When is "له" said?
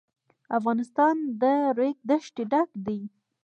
1.25-1.31